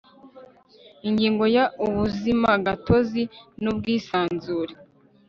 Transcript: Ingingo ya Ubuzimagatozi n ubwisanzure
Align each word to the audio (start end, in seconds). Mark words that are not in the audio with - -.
Ingingo 1.07 1.43
ya 1.55 1.65
Ubuzimagatozi 1.85 3.23
n 3.61 3.63
ubwisanzure 3.71 4.73